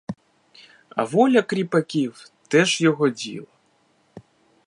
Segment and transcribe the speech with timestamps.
[0.89, 3.47] А воля кріпаків— теж його діло.